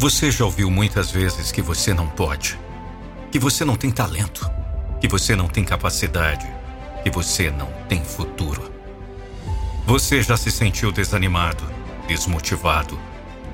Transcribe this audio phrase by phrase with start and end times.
[0.00, 2.56] Você já ouviu muitas vezes que você não pode,
[3.32, 4.48] que você não tem talento,
[5.00, 6.46] que você não tem capacidade,
[7.02, 8.72] que você não tem futuro.
[9.84, 11.64] Você já se sentiu desanimado,
[12.06, 12.96] desmotivado,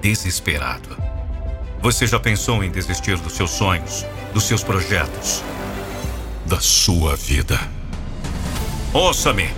[0.02, 0.94] desesperado.
[1.80, 4.04] Você já pensou em desistir dos seus sonhos,
[4.34, 5.42] dos seus projetos,
[6.44, 7.58] da sua vida?
[8.92, 9.48] Ouça-me!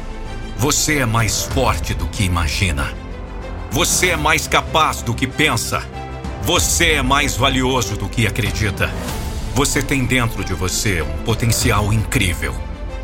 [0.57, 2.95] Você é mais forte do que imagina.
[3.73, 5.85] Você é mais capaz do que pensa.
[6.47, 8.89] Você é mais valioso do que acredita.
[9.53, 12.55] Você tem dentro de você um potencial incrível,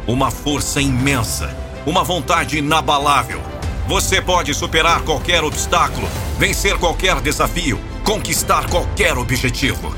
[0.06, 1.52] uma força imensa,
[1.84, 3.42] uma vontade inabalável.
[3.88, 6.08] Você pode superar qualquer obstáculo,
[6.38, 9.92] vencer qualquer desafio, conquistar qualquer objetivo.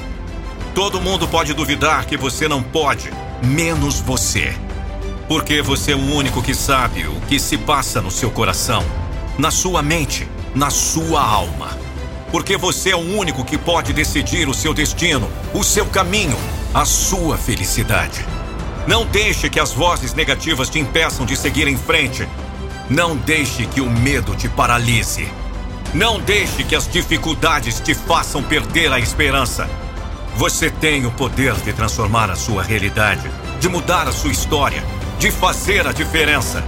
[0.75, 3.11] Todo mundo pode duvidar que você não pode,
[3.43, 4.57] menos você.
[5.29, 8.83] Porque você é o único que sabe o que se passa no seu coração,
[9.37, 11.84] na sua mente, na sua alma.
[12.35, 16.37] Porque você é o único que pode decidir o seu destino, o seu caminho,
[16.75, 18.27] a sua felicidade.
[18.89, 22.29] Não deixe que as vozes negativas te impeçam de seguir em frente.
[22.91, 25.29] Não deixe que o medo te paralise.
[25.95, 29.71] Não deixe que as dificuldades te façam perder a esperança.
[30.35, 34.83] Você tem o poder de transformar a sua realidade, de mudar a sua história,
[35.21, 36.65] de fazer a diferença.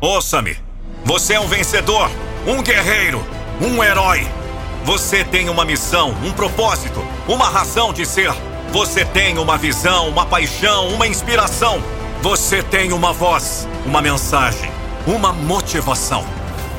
[0.00, 0.56] Ouça-me.
[1.04, 2.08] Você é um vencedor,
[2.46, 3.20] um guerreiro,
[3.60, 4.41] um herói.
[4.84, 8.32] Você tem uma missão, um propósito, uma razão de ser.
[8.72, 11.80] Você tem uma visão, uma paixão, uma inspiração.
[12.20, 14.72] Você tem uma voz, uma mensagem,
[15.06, 16.24] uma motivação.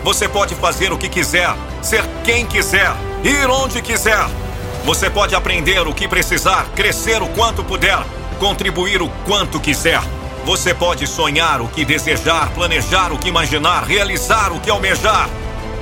[0.03, 2.93] Você pode fazer o que quiser, ser quem quiser,
[3.23, 4.27] ir onde quiser.
[4.83, 7.99] Você pode aprender o que precisar, crescer o quanto puder,
[8.37, 10.01] contribuir o quanto quiser.
[10.43, 15.29] Você pode sonhar o que desejar, planejar o que imaginar, realizar o que almejar.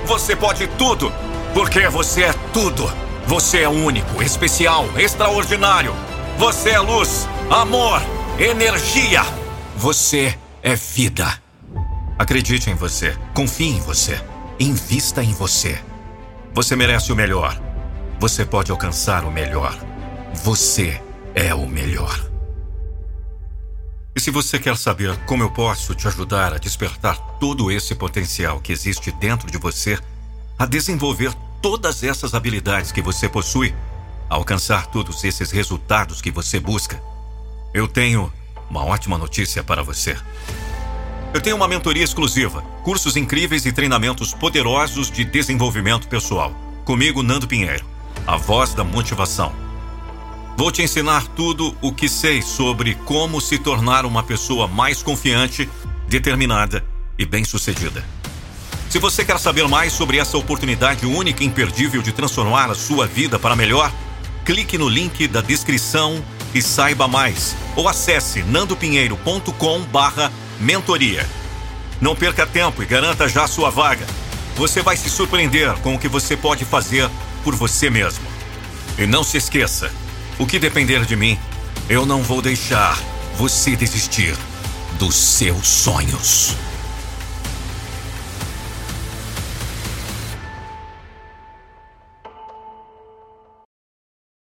[0.05, 1.11] Você pode tudo,
[1.53, 2.91] porque você é tudo.
[3.27, 5.93] Você é único, especial, extraordinário.
[6.37, 8.01] Você é luz, amor,
[8.39, 9.21] energia.
[9.77, 11.41] Você é vida.
[12.17, 14.19] Acredite em você, confie em você,
[14.59, 15.79] invista em você.
[16.53, 17.59] Você merece o melhor.
[18.19, 19.75] Você pode alcançar o melhor.
[20.43, 21.01] Você
[21.33, 22.31] é o melhor.
[24.15, 28.59] E se você quer saber como eu posso te ajudar a despertar todo esse potencial
[28.59, 29.97] que existe dentro de você,
[30.61, 33.73] a desenvolver todas essas habilidades que você possui,
[34.29, 37.01] a alcançar todos esses resultados que você busca,
[37.73, 38.31] eu tenho
[38.69, 40.15] uma ótima notícia para você.
[41.33, 46.53] Eu tenho uma mentoria exclusiva, cursos incríveis e treinamentos poderosos de desenvolvimento pessoal.
[46.85, 47.83] Comigo, Nando Pinheiro,
[48.27, 49.51] a voz da motivação.
[50.55, 55.67] Vou te ensinar tudo o que sei sobre como se tornar uma pessoa mais confiante,
[56.07, 56.85] determinada
[57.17, 58.20] e bem-sucedida.
[58.91, 63.07] Se você quer saber mais sobre essa oportunidade única e imperdível de transformar a sua
[63.07, 63.89] vida para melhor,
[64.43, 66.21] clique no link da descrição
[66.53, 67.55] e saiba mais.
[67.77, 70.29] Ou acesse nandopinheiro.com/barra
[70.59, 71.25] mentoria.
[72.01, 74.05] Não perca tempo e garanta já sua vaga.
[74.57, 77.09] Você vai se surpreender com o que você pode fazer
[77.45, 78.25] por você mesmo.
[78.97, 79.89] E não se esqueça:
[80.37, 81.39] o que depender de mim,
[81.87, 82.99] eu não vou deixar
[83.37, 84.35] você desistir
[84.99, 86.57] dos seus sonhos.